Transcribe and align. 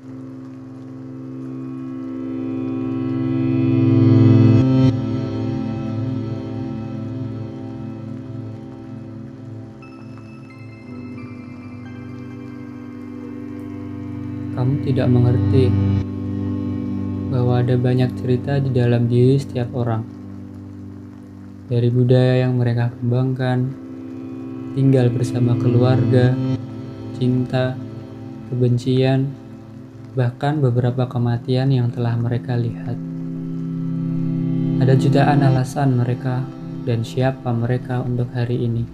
Kamu 0.00 0.14
tidak 14.88 15.08
mengerti 15.12 15.68
bahwa 17.28 17.60
ada 17.60 17.76
banyak 17.76 18.08
cerita 18.16 18.56
di 18.56 18.72
dalam 18.72 19.04
diri 19.04 19.36
setiap 19.36 19.68
orang. 19.76 20.00
Dari 21.68 21.92
budaya 21.92 22.48
yang 22.48 22.56
mereka 22.56 22.88
kembangkan, 22.96 23.68
tinggal 24.72 25.12
bersama 25.12 25.60
keluarga, 25.60 26.32
cinta, 27.20 27.76
kebencian, 28.48 29.39
bahkan 30.14 30.58
beberapa 30.58 31.06
kematian 31.06 31.70
yang 31.70 31.88
telah 31.94 32.18
mereka 32.18 32.58
lihat. 32.58 32.98
Ada 34.80 34.96
jutaan 34.96 35.44
alasan 35.44 36.00
mereka 36.00 36.42
dan 36.88 37.04
siapa 37.04 37.52
mereka 37.52 38.00
untuk 38.00 38.32
hari 38.32 38.64
ini, 38.64 38.88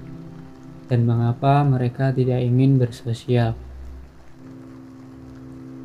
dan 0.90 1.06
mengapa 1.06 1.62
mereka 1.62 2.10
tidak 2.10 2.42
ingin 2.42 2.76
bersosial. 2.76 3.54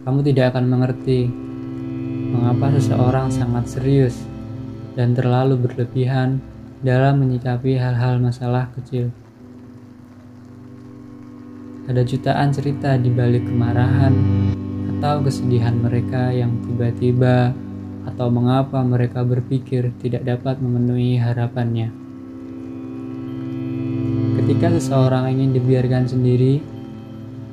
Kamu 0.01 0.25
tidak 0.25 0.57
akan 0.57 0.65
mengerti 0.65 1.29
mengapa 2.33 2.73
seseorang 2.73 3.29
sangat 3.29 3.69
serius 3.69 4.17
dan 4.97 5.13
terlalu 5.13 5.61
berlebihan 5.61 6.41
dalam 6.81 7.21
menyikapi 7.21 7.77
hal-hal 7.77 8.17
masalah 8.17 8.73
kecil. 8.73 9.13
Ada 11.85 12.01
jutaan 12.01 12.49
cerita 12.49 12.97
di 12.97 13.13
balik 13.13 13.45
kemarahan 13.45 14.13
atau 15.01 15.25
kesedihan 15.25 15.73
mereka 15.73 16.29
yang 16.29 16.61
tiba-tiba 16.61 17.57
atau 18.05 18.29
mengapa 18.29 18.85
mereka 18.85 19.25
berpikir 19.25 19.89
tidak 19.97 20.21
dapat 20.29 20.61
memenuhi 20.61 21.17
harapannya. 21.17 21.89
Ketika 24.37 24.77
seseorang 24.77 25.33
ingin 25.33 25.57
dibiarkan 25.57 26.05
sendiri, 26.05 26.61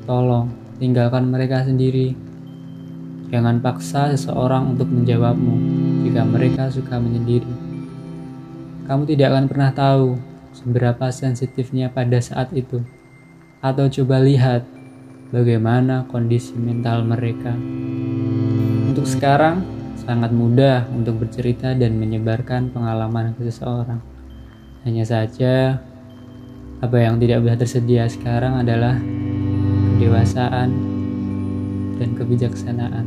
tolong 0.05 0.53
tinggalkan 0.77 1.33
mereka 1.33 1.65
sendiri 1.65 2.29
Jangan 3.29 3.61
paksa 3.61 4.09
seseorang 4.17 4.73
untuk 4.73 4.89
menjawabmu 4.89 5.55
jika 6.09 6.25
mereka 6.25 6.73
suka 6.73 6.97
menyendiri. 6.97 7.53
Kamu 8.89 9.05
tidak 9.05 9.37
akan 9.37 9.45
pernah 9.45 9.71
tahu 9.77 10.17
seberapa 10.57 11.13
sensitifnya 11.13 11.93
pada 11.93 12.25
saat 12.25 12.49
itu. 12.57 12.81
Atau 13.61 13.93
coba 13.93 14.25
lihat 14.25 14.65
bagaimana 15.29 16.09
kondisi 16.09 16.57
mental 16.57 17.05
mereka. 17.05 17.53
Untuk 18.89 19.05
sekarang, 19.05 19.61
sangat 20.09 20.33
mudah 20.33 20.89
untuk 20.97 21.21
bercerita 21.21 21.77
dan 21.77 22.01
menyebarkan 22.01 22.73
pengalaman 22.73 23.37
ke 23.37 23.45
seseorang. 23.53 24.01
Hanya 24.89 25.05
saja, 25.05 25.85
apa 26.81 26.97
yang 26.97 27.21
tidak 27.21 27.45
bisa 27.45 27.57
tersedia 27.61 28.09
sekarang 28.09 28.57
adalah 28.63 28.97
kedewasaan 29.99 30.71
dan 31.99 32.09
kebijaksanaan. 32.17 33.07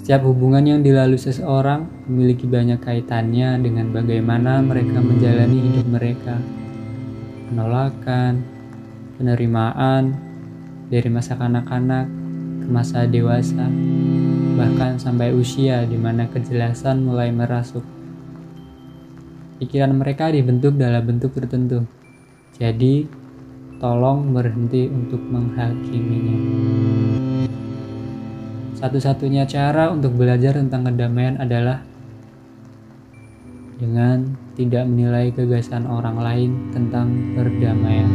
Setiap 0.00 0.24
hubungan 0.28 0.64
yang 0.64 0.80
dilalui 0.84 1.16
seseorang 1.16 1.88
memiliki 2.08 2.44
banyak 2.44 2.80
kaitannya 2.80 3.56
dengan 3.60 3.88
bagaimana 3.88 4.60
mereka 4.60 5.00
menjalani 5.00 5.58
hidup 5.64 5.86
mereka. 5.88 6.36
Penolakan, 7.48 8.53
penerimaan, 9.16 10.14
dari 10.88 11.08
masa 11.08 11.34
kanak-kanak 11.34 12.06
ke 12.64 12.68
masa 12.68 13.08
dewasa, 13.08 13.66
bahkan 14.54 15.00
sampai 15.00 15.34
usia 15.34 15.82
di 15.88 15.98
mana 15.98 16.28
kejelasan 16.30 17.02
mulai 17.02 17.34
merasuk. 17.34 17.82
Pikiran 19.58 19.94
mereka 19.94 20.28
dibentuk 20.34 20.76
dalam 20.76 21.02
bentuk 21.06 21.32
tertentu. 21.32 21.86
Jadi, 22.58 23.06
tolong 23.78 24.30
berhenti 24.30 24.86
untuk 24.86 25.18
menghakiminya. 25.18 26.38
Satu-satunya 28.78 29.48
cara 29.48 29.88
untuk 29.88 30.12
belajar 30.18 30.60
tentang 30.60 30.84
kedamaian 30.84 31.40
adalah 31.40 31.80
dengan 33.80 34.36
tidak 34.54 34.86
menilai 34.86 35.34
gagasan 35.34 35.88
orang 35.88 36.20
lain 36.20 36.50
tentang 36.70 37.10
perdamaian. 37.34 38.10